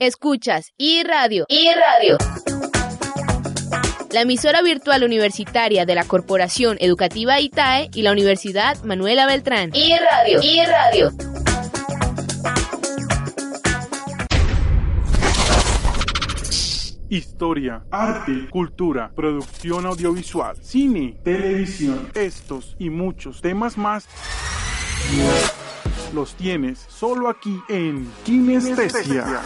[0.00, 1.46] Escuchas iRadio.
[1.48, 2.18] iRadio.
[4.10, 9.70] La emisora virtual universitaria de la Corporación Educativa ITAE y la Universidad Manuela Beltrán.
[9.72, 10.42] iRadio.
[10.42, 11.10] iRadio.
[17.08, 24.08] Historia, arte, cultura, producción audiovisual, cine, televisión, estos y muchos temas más
[26.12, 29.42] los tienes solo aquí en Kinestesia.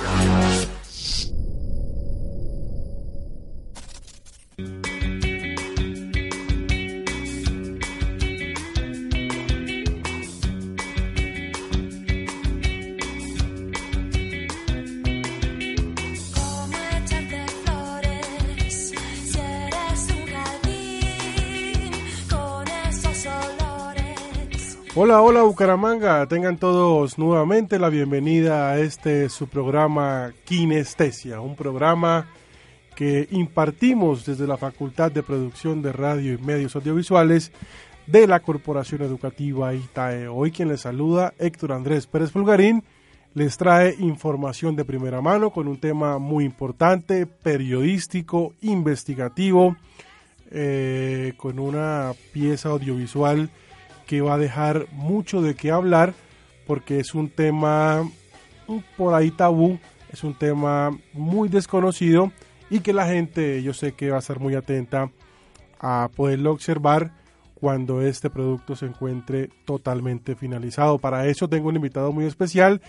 [25.01, 32.27] Hola, hola Bucaramanga, tengan todos nuevamente la bienvenida a este su programa Kinestesia, un programa
[32.97, 37.53] que impartimos desde la Facultad de Producción de Radio y Medios Audiovisuales
[38.09, 40.27] de la Corporación Educativa ITAE.
[40.27, 42.83] Hoy quien les saluda, Héctor Andrés Pérez Pulgarín,
[43.35, 49.77] les trae información de primera mano con un tema muy importante, periodístico, investigativo,
[50.51, 53.49] eh, con una pieza audiovisual
[54.09, 56.15] que va a dejar mucho de qué hablar
[56.67, 58.11] porque es un tema
[58.97, 59.79] por ahí tabú,
[60.11, 62.33] es un tema muy desconocido
[62.71, 65.11] y que la gente yo sé que va a estar muy atenta
[65.79, 67.13] a poderlo observar
[67.55, 70.99] cuando este producto se encuentre totalmente finalizado.
[70.99, 72.81] Para eso tengo un invitado muy especial,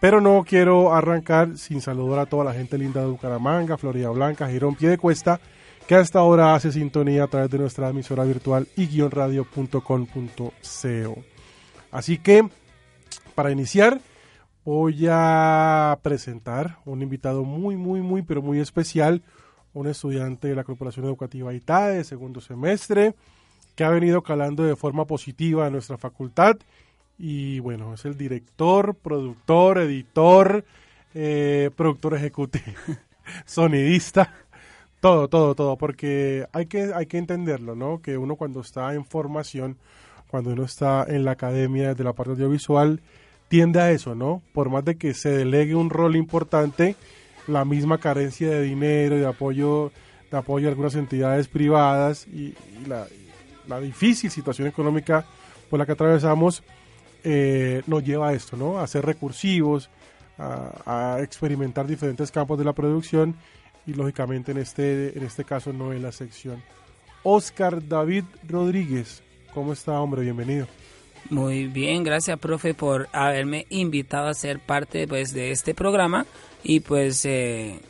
[0.00, 4.48] pero no quiero arrancar sin saludar a toda la gente linda de Bucaramanga, Florida Blanca,
[4.48, 5.40] Girón Piedecuesta,
[5.86, 10.52] que hasta ahora hace sintonía a través de nuestra emisora virtual y radio.com.co.
[11.92, 12.48] Así que,
[13.34, 14.00] para iniciar,
[14.64, 19.22] voy a presentar un invitado muy, muy, muy, pero muy especial,
[19.74, 23.14] un estudiante de la Corporación Educativa ITAE, de segundo semestre,
[23.76, 26.56] que ha venido calando de forma positiva a nuestra facultad
[27.18, 30.64] y bueno, es el director, productor, editor,
[31.14, 32.64] eh, productor ejecutivo,
[33.46, 34.34] sonidista,
[35.06, 38.02] todo, todo, todo, porque hay que, hay que entenderlo, ¿no?
[38.02, 39.76] Que uno cuando está en formación,
[40.26, 43.00] cuando uno está en la academia de la parte audiovisual,
[43.46, 44.42] tiende a eso, ¿no?
[44.52, 46.96] Por más de que se delegue un rol importante,
[47.46, 49.92] la misma carencia de dinero y de apoyo,
[50.28, 52.54] de apoyo a algunas entidades privadas y,
[52.88, 53.06] la,
[53.78, 55.24] difícil situación económica
[55.70, 56.64] por la que atravesamos
[57.22, 58.80] eh, nos lleva a esto, ¿no?
[58.80, 59.88] A ser recursivos,
[60.36, 63.36] a, experimentar diferentes campos de la producción
[63.86, 66.62] y lógicamente en este, en este caso no en la sección.
[67.22, 70.22] Oscar David Rodríguez, ¿cómo está hombre?
[70.22, 70.66] Bienvenido.
[71.30, 76.24] Muy bien, gracias profe por haberme invitado a ser parte pues de este programa
[76.62, 77.80] y pues eh,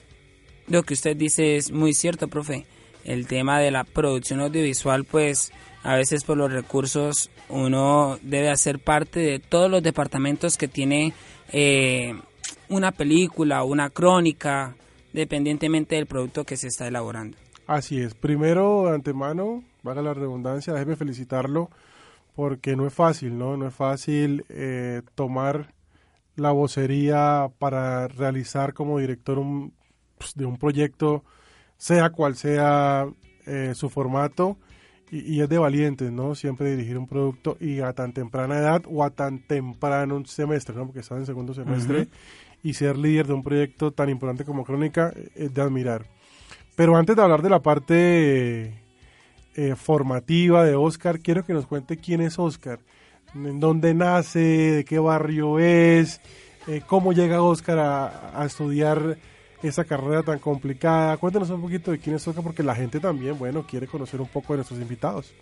[0.69, 2.65] lo que usted dice es muy cierto profe,
[3.05, 5.53] el tema de la producción audiovisual pues
[5.83, 11.13] a veces por los recursos uno debe hacer parte de todos los departamentos que tiene
[11.53, 12.19] eh,
[12.71, 14.75] una película una crónica,
[15.17, 17.39] dependientemente del producto que se está elaborando.
[17.67, 18.15] Así es.
[18.15, 21.71] Primero, de antemano, valga la redundancia, déjeme felicitarlo
[22.35, 23.57] porque no es fácil, ¿no?
[23.57, 25.73] No es fácil eh, tomar
[26.37, 29.73] la vocería para realizar como director un,
[30.19, 31.25] pues, de un proyecto,
[31.79, 33.07] sea cual sea
[33.47, 34.59] eh, su formato
[35.11, 36.35] y, y, es de valientes, ¿no?
[36.35, 40.77] Siempre dirigir un producto y a tan temprana edad o a tan temprano un semestre,
[40.77, 40.85] ¿no?
[40.85, 42.09] Porque estás en segundo semestre uh -huh.
[42.67, 46.05] Y ser líder de un proyecto tan importante como Crónica es de admirar.
[46.75, 48.75] Pero antes de hablar de la parte
[49.55, 52.81] eh, formativa de Oscar, quiero que nos cuente quién es Oscar,
[53.37, 56.21] en dónde nace, de qué barrio es,
[56.67, 59.17] eh, cómo llega Oscar a, estudiar
[59.63, 61.19] esa carrera tan complicada.
[61.19, 64.29] Cuéntanos un poquito de quién es Oscar, porque la gente también, bueno, quiere conocer un
[64.29, 65.33] poco de nuestros invitados.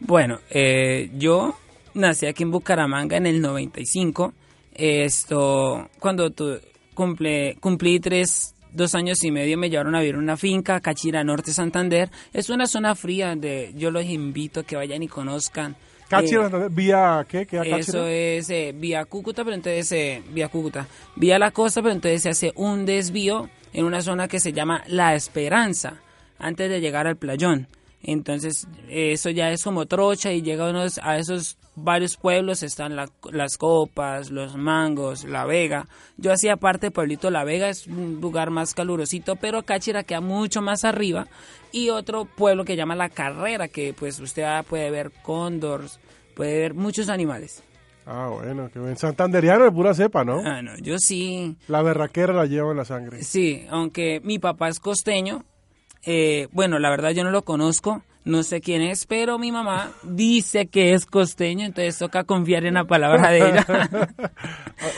[0.00, 1.54] Bueno, eh, yo
[1.92, 4.32] nací aquí en Bucaramanga en el 95.
[4.74, 6.58] Esto, cuando tu,
[6.94, 11.52] cumple, cumplí tres, dos años y medio, me llevaron a vivir una finca, Cachira Norte,
[11.52, 12.10] Santander.
[12.32, 15.76] Es una zona fría donde yo los invito a que vayan y conozcan.
[16.08, 17.46] Cáchira, Eh, vía qué?
[17.46, 21.94] ¿Queda Eso es eh, vía Cúcuta, pero entonces eh, vía Cúcuta, vía la costa, pero
[21.94, 26.00] entonces se hace un desvío en una zona que se llama La Esperanza,
[26.38, 27.68] antes de llegar al playón.
[28.02, 33.10] Entonces eso ya es como trocha y llega unos, a esos varios pueblos, están la-
[33.30, 35.86] las copas, los mangos, La Vega.
[36.16, 40.20] Yo hacía parte del pueblito La Vega, es un lugar más calurosito, pero Cáchira queda
[40.22, 41.26] mucho más arriba.
[41.72, 46.00] Y otro pueblo que llama La Carrera, que pues usted puede ver cóndors,
[46.34, 47.62] puede ver muchos animales.
[48.06, 48.96] Ah, bueno, que bien.
[48.96, 50.40] Santanderiano de pura cepa, ¿no?
[50.44, 53.22] Ah, no, yo sí, La berraquera la lleva en la sangre.
[53.22, 55.44] sí, aunque mi papá es costeño,
[56.04, 59.90] eh, bueno, la verdad yo no lo conozco, no sé quién es, pero mi mamá
[60.02, 63.66] dice que es costeño, entonces toca confiar en la palabra de ella.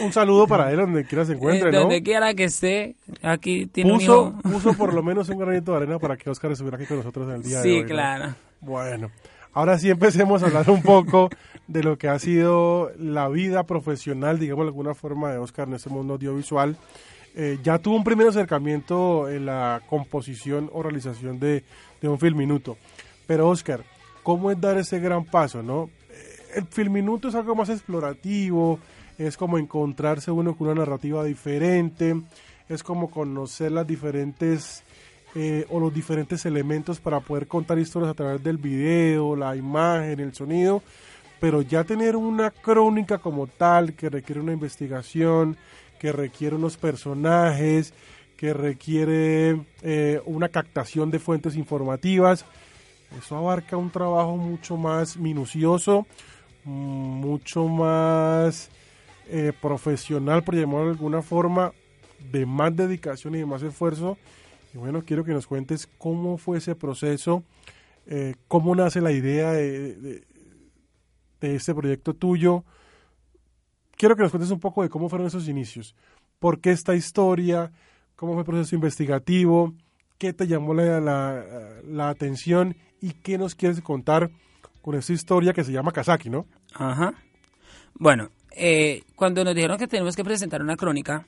[0.04, 1.80] Un saludo para él donde quiera se encuentre, Eh, ¿no?
[1.80, 4.42] Donde quiera que esté, aquí tiene Puso, un hijo.
[4.42, 7.28] puso por lo menos un granito de arena para que Oscar estuviera aquí con nosotros
[7.28, 7.74] en el día de hoy.
[7.76, 7.86] Sí, ¿no?
[7.88, 8.34] claro.
[8.60, 9.10] Bueno,
[9.52, 11.30] ahora sí empecemos a hablar un poco
[11.68, 15.74] de lo que ha sido la vida profesional, digamos de alguna forma, de Oscar en
[15.74, 16.76] este mundo audiovisual.
[17.34, 21.64] Eh, ya tuvo un primer acercamiento en la composición o realización de,
[22.00, 22.76] de un film minuto.
[23.26, 23.82] Pero Oscar,
[24.22, 25.88] ¿cómo es dar ese gran paso, no?
[26.10, 28.78] Eh, El film minuto es algo más explorativo,
[29.16, 32.20] es como encontrarse uno con una narrativa diferente,
[32.68, 34.82] es como conocer las diferentes
[35.34, 40.20] eh, o los diferentes elementos para poder contar historias a través del video, la imagen,
[40.20, 40.82] el sonido,
[41.40, 45.56] pero ya tener una crónica como tal que requiere una investigación,
[46.02, 47.94] que requiere unos personajes,
[48.36, 52.44] que requiere eh, una captación de fuentes informativas,
[53.16, 56.04] eso abarca un trabajo mucho más minucioso,
[56.64, 58.68] mucho más
[59.28, 61.72] eh, profesional, por llamarlo de alguna forma,
[62.32, 64.18] de más dedicación y de más esfuerzo.
[64.74, 67.44] Y bueno, quiero que nos cuentes cómo fue ese proceso,
[68.06, 70.24] eh, cómo nace la idea de, de-
[71.40, 72.64] de este proyecto tuyo.
[74.02, 75.94] Quiero que nos cuentes un poco de cómo fueron esos inicios,
[76.40, 77.70] por qué esta historia,
[78.16, 79.74] cómo fue el proceso investigativo,
[80.18, 81.44] qué te llamó la, la-
[81.86, 84.28] la atención y qué nos quieres contar
[84.80, 86.46] con esta historia que se llama Kazaki, ¿no?
[86.74, 87.14] Ajá.
[87.94, 91.24] Bueno, eh, cuando nos dijeron que tenemos que presentar una crónica,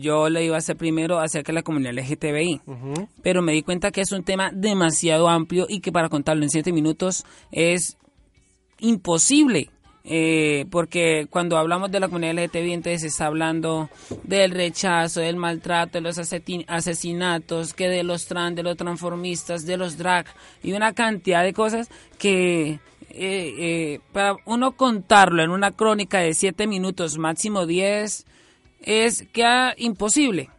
[0.00, 2.62] yo le iba a hacer primero acerca de la comunidad LGTBI.
[2.66, 3.08] Ujú.
[3.22, 6.50] pero me di cuenta que es un tema demasiado amplio y que para contarlo en
[6.50, 7.96] siete minutos es
[8.80, 9.70] imposible.
[10.08, 13.90] Eh, porque cuando hablamos de la comunidad LGTBI, entonces se está hablando
[14.22, 19.76] del rechazo, del maltrato, de los asesinatos, que de los trans, de los transformistas, de
[19.76, 20.26] los drag
[20.62, 21.88] y una cantidad de cosas
[22.18, 22.78] que
[23.10, 28.26] eh, eh, para uno contarlo en una crónica de siete minutos, máximo diez,
[28.82, 30.50] es queda imposible.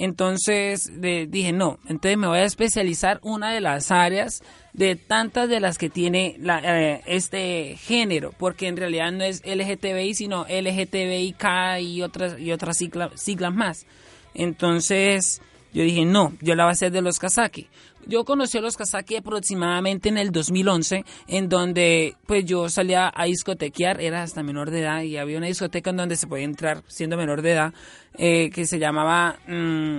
[0.00, 0.92] Entonces
[1.28, 4.42] dije, no, entonces me voy a especializar una de las áreas
[4.72, 10.14] de tantas de las que tiene eh, este género, porque en realidad no es LGTBI,
[10.14, 11.44] sino LGTBIK
[11.80, 13.86] y otras, y otras sigla- siglas más.
[14.34, 15.42] Entonces
[15.74, 17.66] yo dije, no, yo la voy a hacer de los Kazaki.
[18.06, 23.24] Yo conocí a los Kazaki aproximadamente en el 2011, en donde pues yo salía a
[23.24, 26.82] discotequear, era hasta menor de edad, y había una discoteca en donde se podía entrar
[26.86, 27.74] siendo menor de edad,
[28.16, 29.98] eh, que se llamaba mm,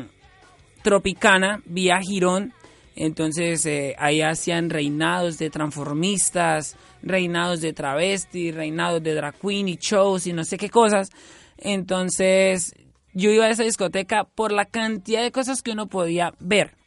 [0.81, 2.53] Tropicana, vía Girón.
[2.95, 9.77] Entonces eh, ahí hacían reinados de transformistas, reinados de travesti, reinados de drag queen y
[9.77, 11.09] shows y no sé qué cosas.
[11.57, 12.73] Entonces
[13.13, 16.78] yo iba a esa discoteca por la cantidad de cosas que uno podía ver.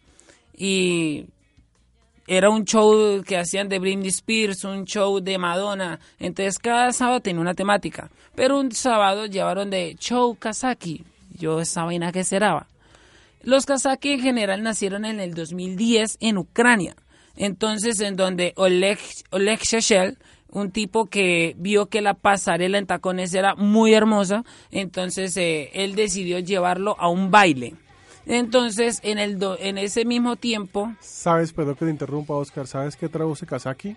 [0.64, 1.26] Y
[2.28, 5.98] era un show que hacían de Britney Spears, un show de Madonna.
[6.20, 8.12] Entonces cada sábado tenía una temática.
[8.36, 11.04] Pero un sábado llevaron de show Kazaki.
[11.36, 12.68] Yo esa vaina que será.
[13.42, 16.94] Los Kazaki en general nacieron en el 2010 en Ucrania.
[17.34, 19.00] Entonces, en donde Oleg,
[19.30, 20.16] Oleg Shechel,
[20.48, 25.96] un tipo que vio que la pasarela en tacones era muy hermosa, entonces eh, él
[25.96, 27.74] decidió llevarlo a un baile.
[28.26, 32.96] Entonces, en, el do- en ese mismo tiempo, ¿Sabes, perdón que te interrumpa, Oscar, ¿sabes
[32.96, 33.96] qué traduce Kazaki?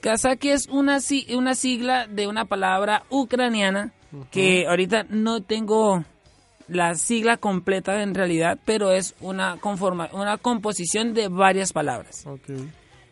[0.00, 0.98] Kazaki es una,
[1.34, 3.92] una sigla de una palabra ucraniana
[4.30, 6.04] que ahorita no tengo
[6.68, 12.24] la sigla completa en realidad, pero es una, conforma, una composición de varias palabras.
[12.26, 12.48] Ok.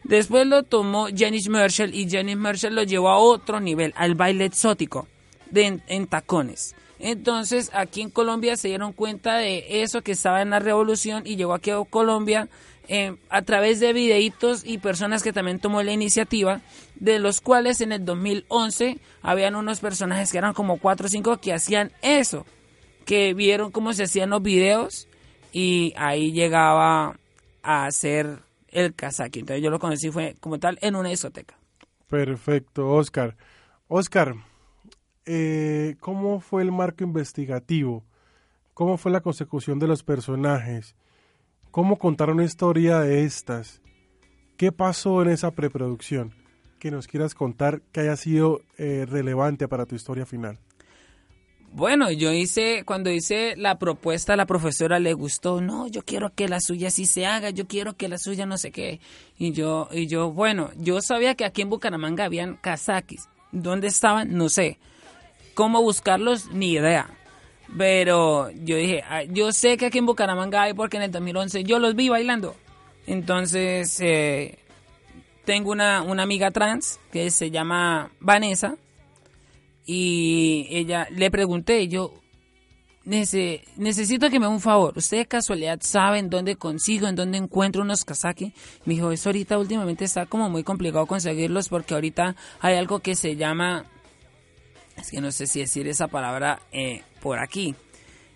[0.04, 4.44] Después lo tomó Janis Marshall y Janis Marshall lo llevó a otro nivel, al baile
[4.44, 5.08] exótico
[5.50, 6.76] de, en, en tacones.
[6.98, 11.36] Entonces aquí en Colombia se dieron cuenta de eso que estaba en la revolución y
[11.36, 12.48] llegó aquí a Colombia
[12.88, 16.60] eh, a través de videitos y personas que también tomó la iniciativa,
[16.94, 21.36] de los cuales en el 2011 habían unos personajes que eran como cuatro o cinco
[21.38, 22.46] que hacían eso,
[23.04, 25.08] que vieron cómo se hacían los videos
[25.52, 27.18] y ahí llegaba
[27.62, 28.38] a hacer
[28.68, 29.40] el Kazaki.
[29.40, 31.58] Entonces yo lo conocí fue como tal en una discoteca.
[32.08, 33.36] Perfecto, Oscar.
[33.88, 34.36] Oscar,
[35.26, 38.04] eh, ¿cómo fue el marco investigativo?
[38.74, 40.94] ¿Cómo fue la consecución de los personajes?
[41.70, 43.80] ¿Cómo contar una historia de estas?
[44.56, 46.32] ¿Qué pasó en esa preproducción?
[46.78, 50.58] Que nos quieras contar que haya sido eh, relevante para tu historia final.
[51.72, 56.48] Bueno, yo hice, cuando hice la propuesta, la profesora le gustó, no, yo quiero que
[56.48, 59.00] la suya sí se haga, yo quiero que la suya no sé qué.
[59.36, 63.28] Y yo, y yo, bueno, yo sabía que aquí en Bucaramanga habían kazakis.
[63.52, 64.34] ¿Dónde estaban?
[64.34, 64.78] No sé.
[65.56, 66.52] ¿Cómo buscarlos?
[66.52, 67.08] Ni idea.
[67.76, 71.64] Pero yo dije, "Ah, yo sé que aquí en Bucaramanga hay porque en el 2011
[71.64, 72.54] yo los vi bailando.
[73.08, 74.58] Entonces, eh,
[75.44, 78.76] tengo una, una amiga trans que se llama Vanessa
[79.84, 82.12] y ella le pregunté, yo
[83.04, 84.92] "Nece- necesito que me haga un favor.
[84.96, 88.52] ¿Usted de casualidad sabe en dónde consigo, en dónde encuentro unos kazaki?
[88.84, 93.14] Me dijo, eso ahorita últimamente está como muy complicado conseguirlos porque ahorita hay algo que
[93.14, 93.84] se llama,
[94.96, 97.74] es que no sé si decir esa palabra eh, por aquí.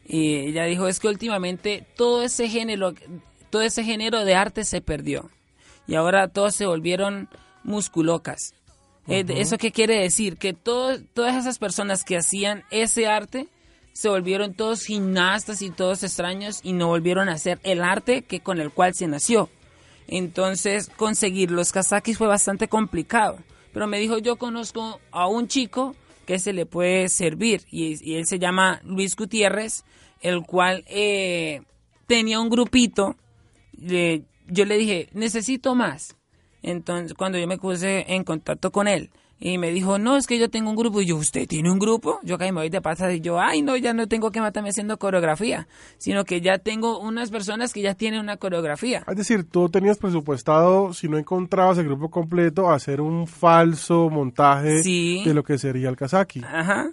[0.06, 2.94] Y ella dijo, es que últimamente todo ese género,
[3.50, 5.30] todo ese género de arte se perdió.
[5.86, 7.28] Y ahora todos se volvieron
[7.64, 8.54] musculocas.
[9.08, 10.36] Eh, ¿Eso qué quiere decir?
[10.36, 13.48] Que todo- todas esas personas que hacían ese arte
[13.92, 18.40] se volvieron todos gimnastas y todos extraños y no volvieron a hacer el arte que
[18.40, 19.48] con el cual se nació.
[20.08, 23.38] Entonces conseguir los kazakis fue bastante complicado.
[23.72, 25.94] Pero me dijo, yo conozco a un chico
[26.30, 29.82] que se le puede servir y, él se llama Luis Gutiérrez,
[30.20, 31.62] el cual eh,
[32.06, 33.16] tenía un grupito.
[33.72, 36.14] Le- yo le dije, necesito más.
[36.62, 39.10] Entonces, cuando yo me puse en contacto con él
[39.42, 41.00] y me dijo, no, es que yo tengo un grupo.
[41.00, 42.20] Y yo, ¿usted tiene un grupo?
[42.22, 44.68] Yo acá me voy de pasada y yo, ay, no, ya no tengo que matarme
[44.68, 45.66] haciendo coreografía,
[45.96, 49.02] sino que ya tengo unas personas que ya tienen una coreografía.
[49.08, 54.82] Es decir, tú tenías presupuestado, si no encontrabas el grupo completo, hacer un falso montaje
[54.82, 55.22] Sí.
[55.24, 56.42] de lo que sería el Kazaki.
[56.44, 56.90] Ajá.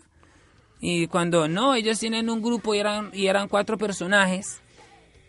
[0.80, 4.62] Y cuando no, ellos tienen un grupo y eran, y eran cuatro personajes.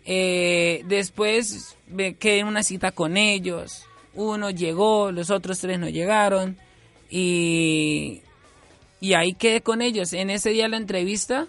[0.04, 3.84] Eh, después me quedé en una cita con ellos.
[4.14, 6.56] Uno llegó, los otros tres no llegaron.
[7.10, 8.22] Y,
[9.00, 10.12] y ahí quedé con ellos.
[10.12, 11.46] En ese día la entrevista.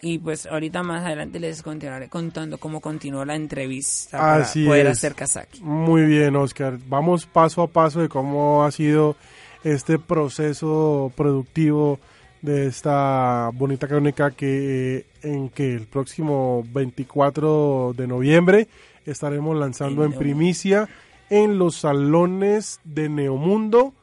[0.00, 4.86] Y pues ahorita más adelante les continuaré contando cómo continuó la entrevista para Así poder
[4.86, 4.92] es.
[4.92, 5.60] hacer Kazaki.
[5.60, 6.78] Muy bien, Oscar.
[6.86, 9.16] Vamos paso a paso de cómo ha sido
[9.64, 11.98] este proceso productivo
[12.42, 18.68] de esta bonita crónica que eh, en que el próximo 24 de noviembre
[19.04, 20.88] estaremos lanzando en primicia
[21.28, 23.94] en los salones de Neomundo.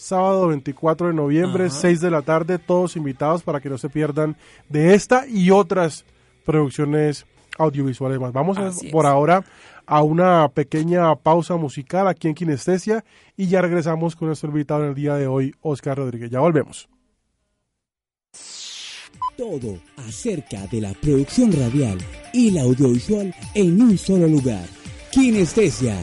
[0.00, 1.74] Sábado 24 de noviembre, Ajá.
[1.74, 4.36] 6 de la tarde, todos invitados para que no se pierdan
[4.68, 6.04] de esta y otras
[6.44, 7.26] producciones
[7.58, 8.32] audiovisuales más.
[8.32, 9.44] Vamos a- por ahora
[9.86, 13.04] a una pequeña pausa musical aquí en Kinestesia
[13.36, 16.30] y ya regresamos con nuestro invitado en el día de hoy, Oscar Rodríguez.
[16.30, 16.88] Ya volvemos.
[19.36, 21.98] Todo acerca de la producción radial
[22.32, 24.64] y la audiovisual en un solo lugar.
[25.10, 25.96] Kinestesia.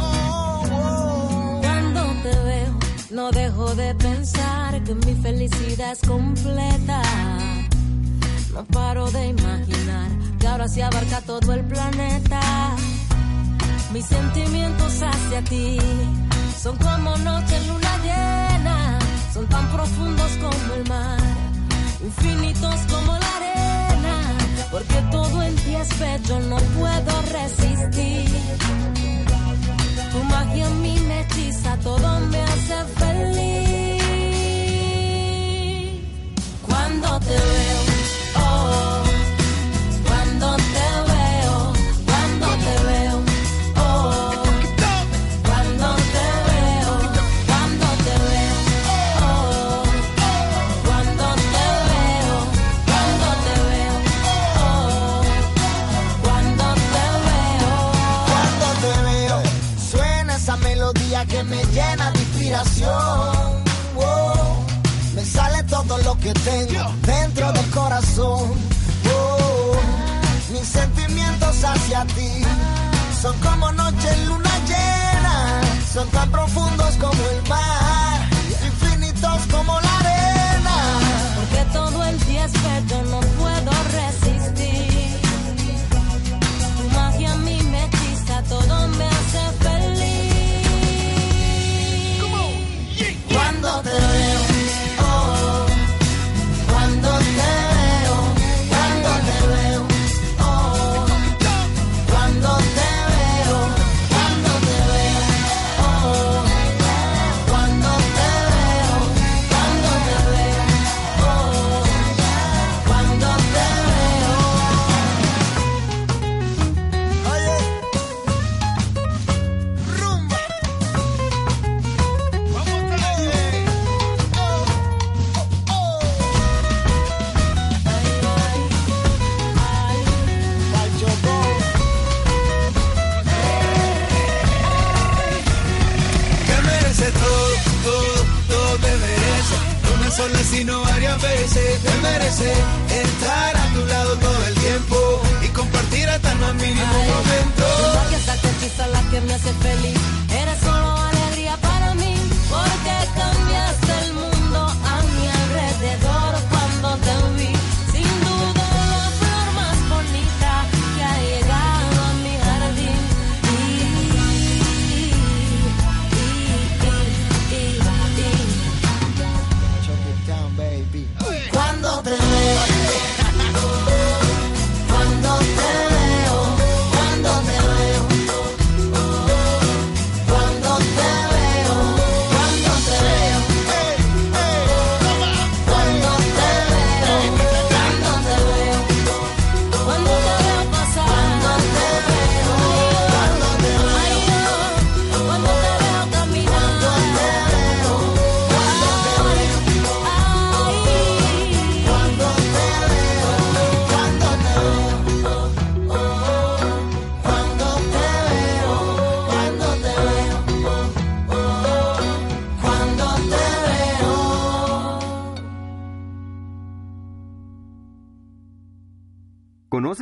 [0.00, 1.60] Oh.
[1.62, 2.78] Cuando te veo,
[3.10, 7.02] no dejo de pensar que mi felicidad es completa.
[8.52, 12.40] No paro de imaginar que ahora se abarca todo el planeta.
[13.92, 15.78] Mis sentimientos hacia ti
[16.60, 18.98] son como noche luna llena,
[19.32, 21.20] son tan profundos como el mar,
[22.02, 23.75] infinitos como la arena,
[24.70, 28.24] porque todo en ti es bello, no puedo resistir.
[30.12, 34.02] Tu magia a mí me hechiza, todo me hace feliz.
[36.66, 37.85] Cuando te veo,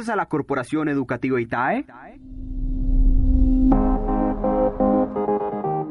[0.05, 1.87] ¿Conoces a la Corporación Educativa ITAE?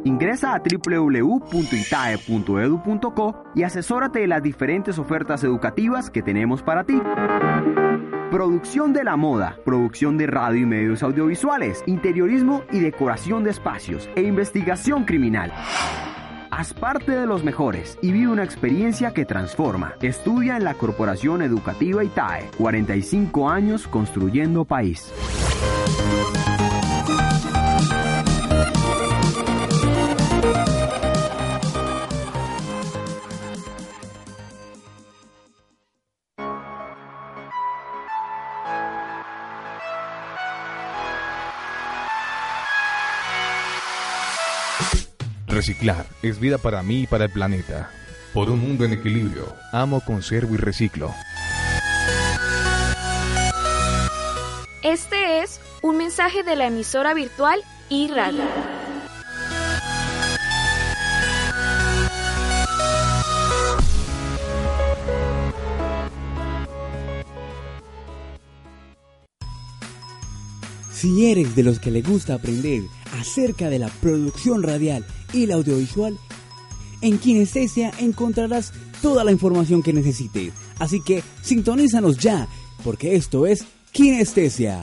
[0.03, 7.01] Ingresa a www.itae.edu.co y asesórate de las diferentes ofertas educativas que tenemos para ti.
[8.29, 14.07] Producción de la moda, producción de radio y medios audiovisuales, interiorismo y decoración de espacios
[14.15, 15.51] e investigación criminal.
[16.55, 19.95] Haz parte de los mejores y vive una experiencia que transforma.
[20.03, 22.51] Estudia en la Corporación Educativa ITAE.
[22.59, 25.11] 45 años construyendo país.
[45.65, 47.89] Reciclar es vida para mí y para el planeta.
[48.33, 51.15] Por un mundo en equilibrio, amo, conservo y reciclo.
[54.81, 58.41] Este es un mensaje de la emisora virtual y radio.
[70.91, 72.81] Si eres de los que le gusta aprender
[73.17, 76.17] acerca de la producción radial y la audiovisual,
[77.01, 80.53] en Kinestesia encontrarás toda la información que necesites.
[80.79, 82.47] Así que sintonízanos ya,
[82.83, 84.81] porque esto es Kinestesia.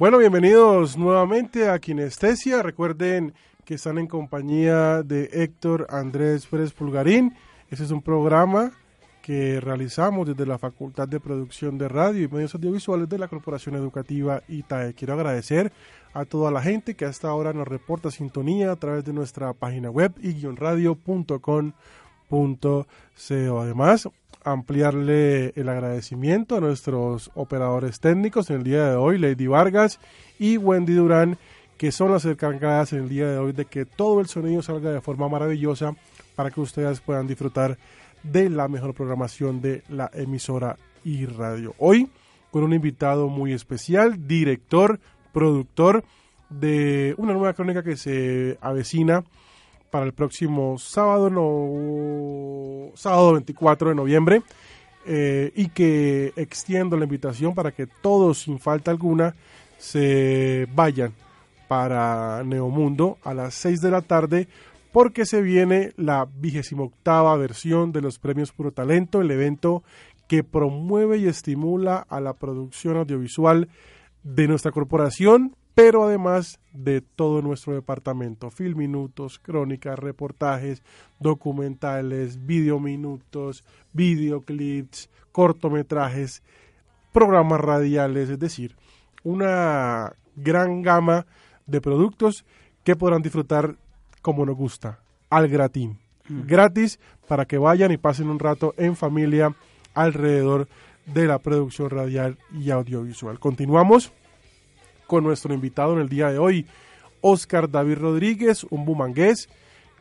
[0.00, 2.62] Bueno, bienvenidos nuevamente a Kinestesia.
[2.62, 3.34] Recuerden
[3.66, 7.36] que están en compañía de Héctor Andrés Pérez Pulgarín.
[7.68, 8.72] Este es un programa
[9.20, 13.74] que realizamos desde la Facultad de Producción de Radio y Medios Audiovisuales de la Corporación
[13.74, 14.94] Educativa ITAE.
[14.94, 15.70] Quiero agradecer
[16.14, 19.90] a toda la gente que hasta ahora nos reporta sintonía a través de nuestra página
[19.90, 20.40] web y
[22.30, 23.60] radio.com.co.
[23.60, 24.08] Además,
[24.44, 29.98] ampliarle el agradecimiento a nuestros operadores técnicos en el día de hoy, Lady Vargas
[30.38, 31.38] y Wendy Durán,
[31.76, 34.90] que son las encargadas en el día de hoy de que todo el sonido salga
[34.90, 35.94] de forma maravillosa
[36.36, 37.76] para que ustedes puedan disfrutar
[38.22, 41.74] de la mejor programación de la emisora y radio.
[41.78, 42.08] Hoy
[42.50, 45.00] con un invitado muy especial, director,
[45.32, 46.04] productor
[46.48, 49.24] de una nueva crónica que se avecina
[49.90, 54.42] para el próximo sábado, no, sábado 24 de noviembre,
[55.06, 59.34] eh, y que extiendo la invitación para que todos, sin falta alguna,
[59.78, 61.12] se vayan
[61.68, 64.48] para Neomundo a las 6 de la tarde,
[64.92, 69.82] porque se viene la vigésima octava versión de los premios Puro Talento, el evento
[70.26, 73.68] que promueve y estimula a la producción audiovisual
[74.22, 78.50] de nuestra corporación, pero además de todo nuestro departamento.
[78.50, 80.82] Filminutos, crónicas, reportajes,
[81.18, 86.42] documentales, videominutos, videoclips, cortometrajes,
[87.12, 88.76] programas radiales, es decir,
[89.22, 91.26] una gran gama
[91.66, 92.44] de productos
[92.84, 93.76] que podrán disfrutar
[94.22, 95.98] como nos gusta, al gratín.
[96.28, 99.54] Gratis para que vayan y pasen un rato en familia
[99.94, 100.68] alrededor
[101.06, 103.40] de la producción radial y audiovisual.
[103.40, 104.12] Continuamos
[105.10, 106.66] con nuestro invitado en el día de hoy,
[107.20, 109.48] Oscar David Rodríguez, un bumangués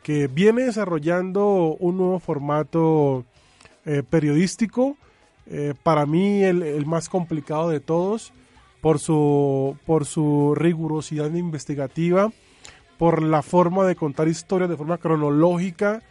[0.03, 3.25] que viene desarrollando un nuevo formato
[3.87, 4.97] eh, periodístico,
[5.47, 8.33] eh, para mí el, más complicado de todos,
[8.81, 12.31] por su, por su rigurosidad investigativa,
[12.99, 16.03] por la forma de contar historias de forma cronológica,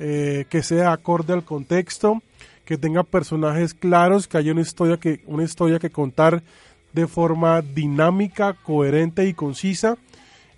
[0.00, 2.20] eh, que sea acorde al contexto,
[2.64, 6.42] que tenga personajes claros, que haya una historia que, una historia que contar
[6.92, 9.96] de forma dinámica, coherente y concisa.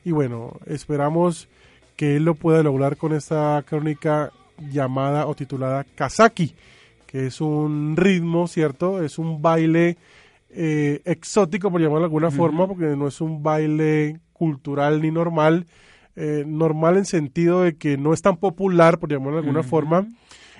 [0.05, 1.49] Y bueno, esperamos
[1.97, 4.33] que él lo pueda lograr con esta crónica
[4.71, 6.55] llamada o titulada Kazaki,
[7.07, 9.03] que es un ritmo, ¿cierto?
[9.03, 9.97] Es un baile
[10.51, 15.66] eh, exótico, por llamarlo de alguna forma, porque no es un baile cultural ni normal,
[16.16, 20.07] eh, normal en sentido de que no es tan popular, por llamarlo de alguna forma.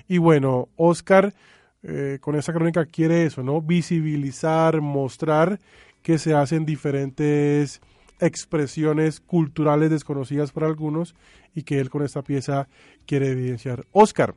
[0.09, 1.35] Y bueno, Oscar
[1.83, 3.61] eh, con esa crónica quiere eso, ¿no?
[3.61, 5.61] Visibilizar, mostrar
[6.03, 7.81] que se hacen diferentes
[8.21, 11.15] expresiones culturales desconocidas por algunos
[11.55, 12.69] y que él con esta pieza
[13.07, 13.85] quiere evidenciar.
[13.91, 14.35] Oscar,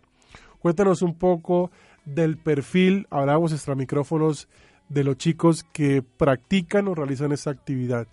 [0.59, 1.71] cuéntanos un poco
[2.03, 4.47] del perfil, hablábamos extra micrófonos
[4.89, 8.07] de los chicos que practican o realizan esta actividad.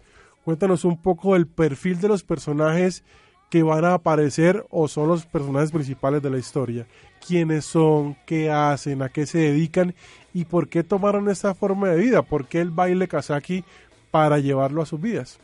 [0.45, 3.05] Cuéntanos un poco del perfil de los personajes
[3.53, 6.87] que van a aparecer o son los personajes principales de la historia.
[7.21, 8.17] ¿Quiénes son?
[8.25, 9.03] ¿Qué hacen?
[9.03, 9.95] ¿A qué se dedican?
[10.33, 12.23] ¿Y por qué tomaron esta forma de vida?
[12.23, 13.63] ¿Por qué el baile kazaki
[14.11, 15.39] para llevarlo a sus vidas?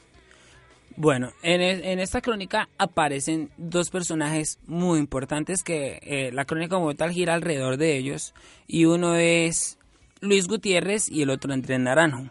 [0.97, 7.11] Bueno, en, esta crónica aparecen dos personajes muy importantes que eh, la crónica como tal
[7.11, 8.33] gira alrededor de ellos
[8.66, 9.77] y uno es
[10.23, 12.31] Luis Gutiérrez y el otro Andrés Naranjo.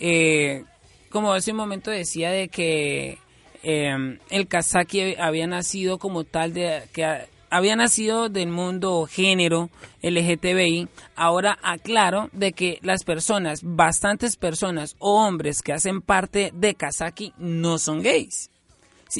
[0.00, 0.64] Eh,
[1.10, 3.18] como hace un momento decía de que
[3.62, 9.68] eh, el Kazaki había nacido como tal de que había nacido del mundo género
[10.02, 16.74] LGTBI, ahora aclaro de que las personas, bastantes personas o hombres que hacen parte de
[16.74, 18.50] Kazaki no son gays.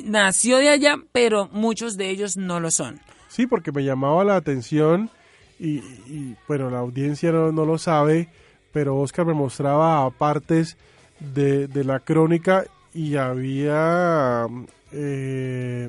[0.04, 3.00] nació de allá, pero muchos de ellos no lo son.
[3.28, 5.10] Sí, porque me llamaba la atención
[5.58, 8.28] y, bueno, la audiencia no, lo sabe,
[8.72, 10.78] pero Oscar me mostraba partes
[11.20, 14.46] de, de la crónica y había...
[14.92, 15.88] Eh,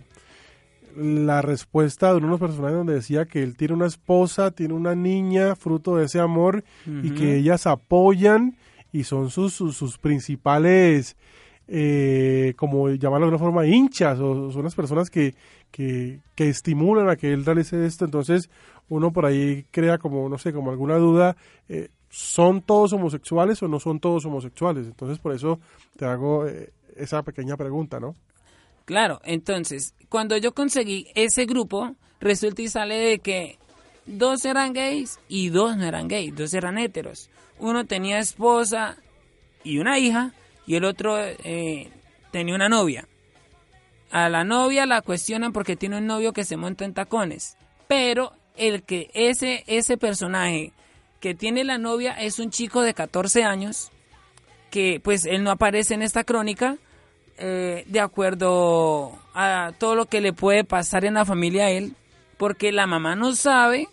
[0.95, 5.55] la respuesta de unos personajes donde decía que él tiene una esposa, tiene una niña,
[5.55, 8.57] fruto de ese amor, y que ellas apoyan
[8.91, 11.17] y son sus, sus, principales,
[11.67, 15.33] eh, como llamarlo de alguna forma, hinchas, o son las personas que,
[15.71, 18.05] que, que, estimulan a que él realice esto.
[18.05, 18.49] Entonces,
[18.89, 21.35] uno por ahí crea como, no sé, como alguna duda,
[21.69, 24.85] eh, ¿son todos homosexuales o no son todos homosexuales?
[24.85, 25.59] Entonces, por eso
[25.97, 28.15] te hago eh, esa pequeña pregunta, ¿no?
[28.85, 33.57] Claro, entonces, cuando yo conseguí ese grupo, resulta y sale de que
[34.05, 37.29] dos eran gays y dos no eran gays, dos eran heteros.
[37.59, 38.97] Uno tenía esposa
[39.63, 40.33] y una hija
[40.65, 41.91] y el otro eh,
[42.31, 43.07] tenía una novia.
[44.11, 48.33] A la novia la cuestionan porque tiene un novio que se monta en tacones, pero
[48.55, 50.73] el que ese ese personaje
[51.19, 53.91] que tiene la novia es un chico de 14 años
[54.73, 56.77] que pues él no aparece en esta crónica
[57.37, 61.93] eh, de acuerdo a todo lo que le puede pasar en la familia a él,
[62.37, 63.87] porque la mamá no sabe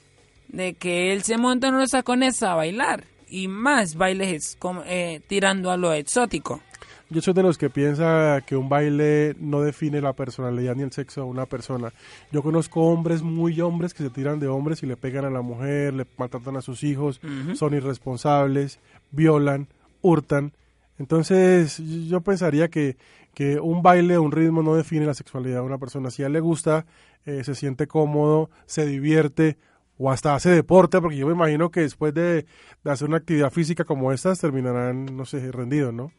[0.49, 5.71] de que él se monta en unos tacones a bailar y más bailes eh, tirando
[5.71, 6.63] a lo exótico.
[7.11, 10.93] Yo soy de los que piensa que un baile no define la personalidad ni el
[10.93, 11.93] sexo de una persona.
[12.33, 15.43] Yo conozco hombres muy hombres que se tiran de hombres y le pegan a la
[15.43, 17.21] mujer, le maltratan a sus hijos,
[17.53, 18.79] son irresponsables,
[19.11, 19.69] violan,
[20.01, 20.53] hurtan.
[21.01, 22.97] Entonces yo pensaría que
[23.35, 26.11] que un baile o un ritmo no define la sexualidad de una persona.
[26.11, 26.87] Si a él le gusta,
[27.25, 29.57] eh, se siente cómodo, se divierte
[29.99, 32.47] o hasta hace deporte, porque yo me imagino que después de,
[32.85, 36.11] hacer una actividad física como esta terminarán, no sé, rendidos, ¿no?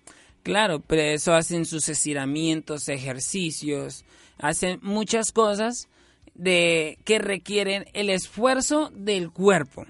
[0.44, 4.06] Claro, pero eso hacen sus estiramientos, ejercicios,
[4.38, 5.88] hacen muchas cosas
[6.36, 9.86] de que requieren el esfuerzo del cuerpo.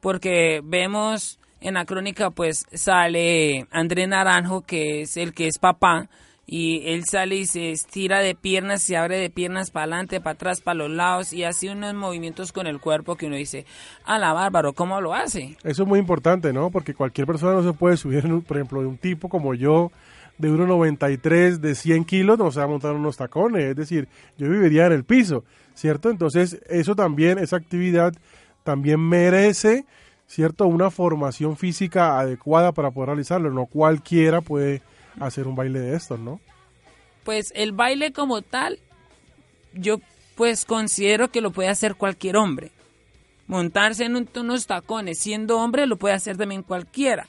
[0.00, 6.08] Porque vemos en la crónica pues sale André Naranjo, que es el que es papá,
[6.52, 10.34] y él sale y se estira de piernas, se abre de piernas para adelante, para
[10.34, 13.66] atrás, para los lados y hace unos movimientos con el cuerpo que uno dice,
[14.04, 15.56] a la bárbaro, ¿cómo lo hace?
[15.62, 16.70] Eso es muy importante, ¿no?
[16.70, 19.92] Porque cualquier persona no se puede subir, por ejemplo, de un tipo como yo,
[20.38, 24.48] de 1,93, de 100 kilos, no se va a montar unos tacones, es decir, yo
[24.48, 25.44] viviría en el piso,
[25.74, 26.10] ¿cierto?
[26.10, 28.12] Entonces, eso también, esa actividad
[28.64, 29.84] también merece,
[30.30, 30.66] ¿cierto?
[30.66, 34.80] Una formación física adecuada para poder realizarlo, no cualquiera puede
[35.18, 36.40] hacer un baile de estos, ¿no?
[37.24, 38.78] Pues el baile como tal,
[39.74, 40.00] yo
[40.36, 42.70] pues considero que lo puede hacer cualquier hombre.
[43.48, 47.26] Montarse en unos tacones siendo hombre lo puede hacer también cualquiera.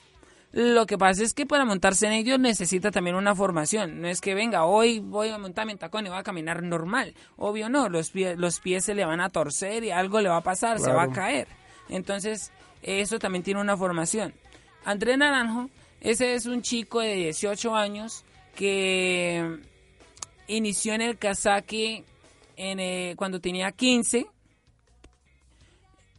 [0.52, 4.00] Lo que pasa es que para montarse en ellos necesita también una formación.
[4.00, 7.14] No es que venga, hoy voy a montarme en tacón y voy a caminar normal.
[7.36, 10.36] Obvio no, los, pies, los pies se le van a torcer y algo le va
[10.36, 11.48] a pasar, se va a caer.
[11.88, 14.34] Entonces, eso también tiene una formación.
[14.84, 18.24] André Naranjo, ese es un chico de 18 años
[18.56, 19.60] que
[20.48, 22.04] inició en el Kazaki
[22.56, 24.26] en, eh, cuando tenía 15.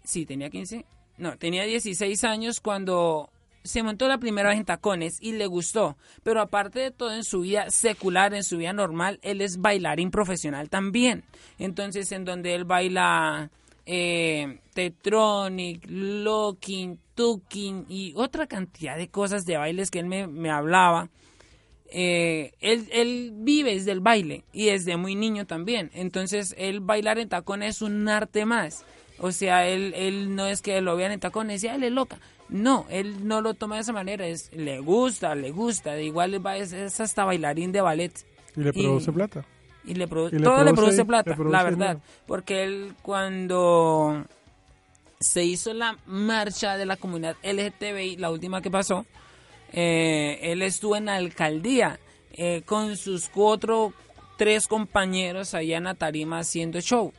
[0.04, 0.86] Sí, tenía 15.
[1.18, 3.30] No, tenía 16 años cuando
[3.64, 5.98] se montó la primera vez en tacones y le gustó.
[6.24, 10.12] Pero aparte de todo, en su vida secular, en su vida normal, él es bailarín
[10.12, 11.24] profesional también.
[11.60, 13.52] Entonces, en donde él baila
[13.86, 21.10] eh, Tetronic, Locking, Tucking y otra cantidad de cosas de bailes que él me, hablaba.
[21.96, 25.92] Eh, él, él, vive desde el baile y desde muy niño también.
[25.94, 28.86] Entonces, él bailar en tacones es un arte más.
[29.20, 32.20] O sea, él, él no es que lo vean en tacones y él es loca.
[32.50, 36.40] No, él no lo toma de esa manera, es le gusta, le gusta, de igual
[36.56, 38.14] es, es hasta bailarín de ballet.
[38.56, 39.46] Y le produce plata.
[39.86, 44.26] Y le, todo le produce plata, la verdad, porque él cuando
[45.20, 49.06] se hizo la marcha de la comunidad LGTBI, la última que pasó,
[49.72, 52.00] eh, él estuvo en la alcaldía
[52.34, 53.94] eh, con sus cuatro,
[54.38, 57.14] tres compañeros allá en la tarima haciendo show.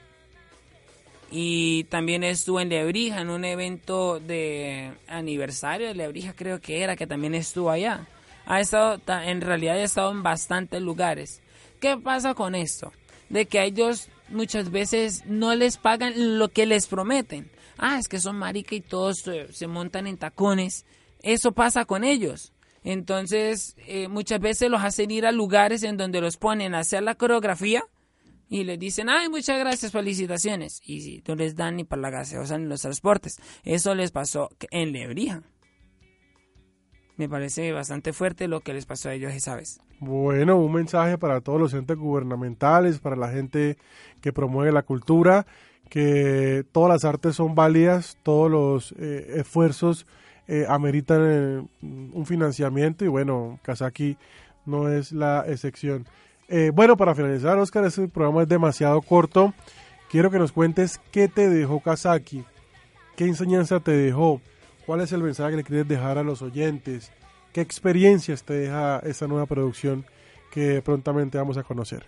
[1.30, 6.96] Y también estuvo en Lebrija en un evento de aniversario de Lebrija creo que era
[6.96, 8.06] que también estuvo allá.
[8.46, 11.40] Ha estado en realidad ha estado en bastantes lugares
[11.84, 12.94] qué pasa con esto
[13.28, 18.08] de que a ellos muchas veces no les pagan lo que les prometen ah es
[18.08, 20.86] que son marica y todos se, montan en tacones
[21.22, 26.22] eso pasa con ellos entonces eh, muchas veces los hacen ir a lugares en donde
[26.22, 27.84] los ponen a hacer la coreografía
[28.48, 30.80] y les dicen, ay, muchas gracias, felicitaciones.
[30.84, 33.38] Y no les dan ni para la gaseosa ni los transportes.
[33.64, 35.42] Eso les pasó en Lebrija.
[37.16, 39.80] Me parece bastante fuerte lo que les pasó a ellos esa vez.
[40.00, 43.78] Bueno, un mensaje para todos los entes gubernamentales, para la gente
[44.20, 45.46] que promueve la cultura,
[45.88, 50.06] que todas las artes son válidas, todos los eh, esfuerzos
[50.46, 54.18] eh, ameritan eh, un financiamiento y bueno, Kazaki
[54.66, 56.06] no es la excepción.
[56.48, 59.54] Eh, bueno, para finalizar, Oscar, este programa es demasiado corto.
[60.10, 62.44] Quiero que nos cuentes qué te dejó Kazaki,
[63.16, 64.42] qué enseñanza te dejó,
[64.86, 67.10] cuál es el mensaje que le quieres dejar a los oyentes,
[67.52, 70.04] qué experiencias te deja esta nueva producción
[70.50, 72.06] que prontamente vamos a conocer.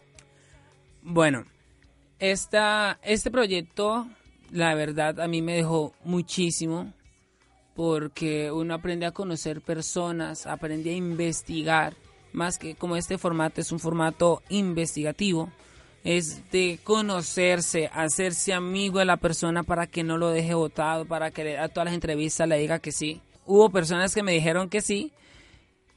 [1.02, 1.44] Bueno,
[2.18, 4.06] esta, este proyecto,
[4.50, 6.92] la verdad, a mí me dejó muchísimo
[7.74, 11.94] porque uno aprende a conocer personas, aprende a investigar
[12.36, 15.50] más que como este formato es un formato investigativo,
[16.06, 21.32] es de conocerse, hacerse amigo de la persona para que no lo deje votado, para
[21.32, 23.20] que a todas las entrevistas le diga que sí.
[23.44, 25.12] Hubo personas que me dijeron que sí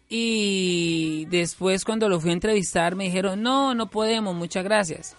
[0.09, 5.15] y después cuando lo fui a entrevistar me dijeron, no, no podemos, muchas gracias.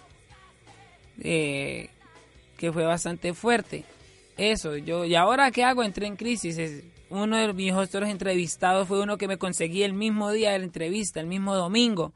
[1.21, 1.89] Eh,
[2.57, 3.85] que fue bastante fuerte.
[4.35, 5.83] Eso, yo, ¿y ahora qué hago?
[5.83, 6.57] Entré en crisis
[7.09, 10.65] uno de mis otros entrevistados fue uno que me conseguí el mismo día de la
[10.65, 12.13] entrevista, el mismo domingo,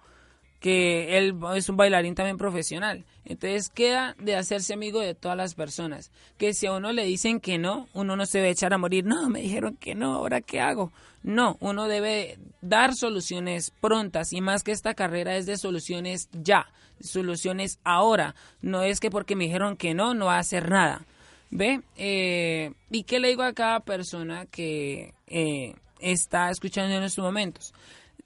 [0.66, 3.06] que él es un bailarín también profesional.
[3.24, 6.10] Entonces queda de hacerse amigo de todas las personas.
[6.40, 9.06] Que si a uno le dicen que no, uno no se debe echar a morir.
[9.06, 10.92] No, me dijeron que no, ahora qué hago.
[11.22, 16.66] No, uno debe dar soluciones prontas y más que esta carrera es de soluciones ya,
[17.00, 18.34] soluciones ahora.
[18.64, 21.06] No es que porque me dijeron que no, no va a hacer nada.
[21.52, 21.82] ¿Ve?
[21.96, 27.72] Eh, ¿Y qué le digo a cada persona que eh, está escuchando en estos momentos?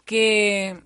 [0.06, 0.80] Que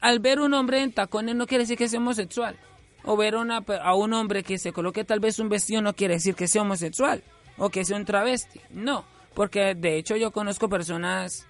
[0.00, 2.56] al ver un hombre en tacones no quiere decir que sea homosexual.
[3.04, 6.14] O ver una, a un hombre que se coloque tal vez un vestido no quiere
[6.14, 7.22] decir que sea homosexual.
[7.56, 8.60] O que sea un travesti.
[8.70, 9.04] No.
[9.34, 11.46] Porque de hecho yo conozco personas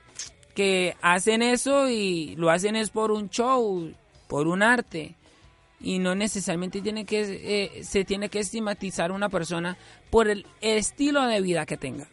[0.55, 3.93] que hacen eso y lo hacen es por un show,
[4.29, 5.15] por un arte
[5.81, 9.77] y no necesariamente tiene que eh, se tiene que estigmatizar una persona
[10.11, 12.09] por el estilo de vida que tenga.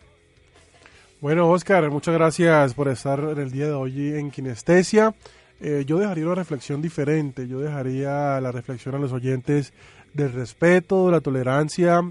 [1.21, 5.15] Bueno, Oscar, muchas gracias por estar el día de hoy en Kinestesia.
[5.61, 9.73] Eh, yo dejaría una reflexión diferente, yo dejaría la reflexión a los oyentes
[10.13, 12.01] del respeto, de la tolerancia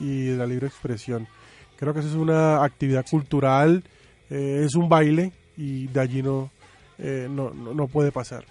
[0.00, 1.28] y de la libre expresión.
[1.76, 3.84] Creo que eso es una actividad cultural,
[4.30, 6.50] eh, es un baile y de allí no,
[6.98, 8.44] no, no puede pasar.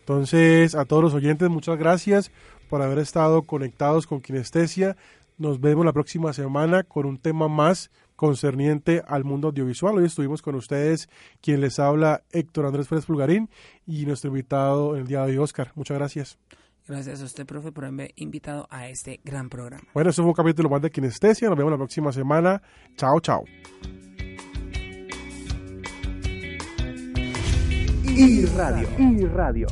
[0.00, 2.30] Entonces, a todos los oyentes, muchas gracias
[2.68, 4.96] por haber estado conectados con Kinestesia.
[5.38, 9.96] Nos vemos la próxima semana con un tema más concerniente al mundo audiovisual.
[9.96, 11.08] Hoy estuvimos con ustedes
[11.40, 13.48] quien les habla Héctor Andrés Pérez Pulgarín
[13.86, 15.72] y nuestro invitado en el día de hoy, Oscar.
[15.74, 16.38] Muchas gracias.
[16.88, 19.82] Gracias a usted, profe, por haberme invitado a este gran programa.
[19.92, 21.48] Bueno, este fue un capítulo más de Kinestesia.
[21.48, 22.62] Nos vemos la próxima semana.
[22.96, 23.44] Chao, chao.
[28.04, 28.88] Y radio.
[28.98, 29.66] Y radio.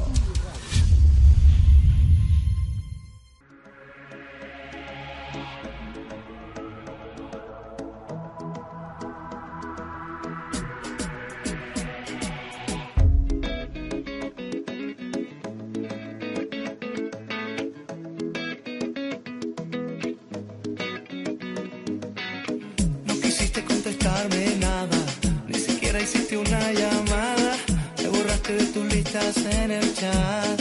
[29.36, 30.60] en el chat.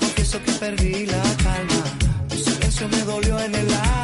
[0.00, 1.84] Confieso que perdí la calma,
[2.28, 4.01] tu silencio me dolió en el alma.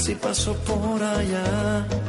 [0.00, 1.99] si paso por allá.